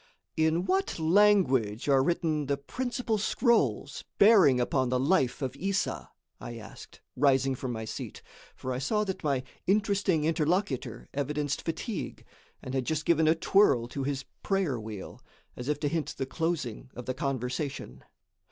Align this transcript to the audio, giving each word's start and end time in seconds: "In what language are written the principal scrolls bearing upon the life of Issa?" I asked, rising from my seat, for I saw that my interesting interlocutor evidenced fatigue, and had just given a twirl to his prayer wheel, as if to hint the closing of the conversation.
"In 0.35 0.65
what 0.65 0.97
language 0.97 1.87
are 1.87 2.01
written 2.03 2.47
the 2.47 2.57
principal 2.57 3.19
scrolls 3.19 4.03
bearing 4.17 4.59
upon 4.59 4.89
the 4.89 4.99
life 4.99 5.43
of 5.43 5.55
Issa?" 5.55 6.09
I 6.39 6.57
asked, 6.57 7.01
rising 7.15 7.53
from 7.53 7.71
my 7.71 7.85
seat, 7.85 8.23
for 8.55 8.73
I 8.73 8.79
saw 8.79 9.03
that 9.03 9.23
my 9.23 9.43
interesting 9.67 10.23
interlocutor 10.23 11.07
evidenced 11.13 11.61
fatigue, 11.63 12.25
and 12.63 12.73
had 12.73 12.85
just 12.85 13.05
given 13.05 13.27
a 13.27 13.35
twirl 13.35 13.87
to 13.89 14.01
his 14.01 14.25
prayer 14.41 14.79
wheel, 14.79 15.21
as 15.55 15.67
if 15.67 15.79
to 15.81 15.87
hint 15.87 16.15
the 16.17 16.25
closing 16.25 16.89
of 16.95 17.05
the 17.05 17.13
conversation. 17.13 18.03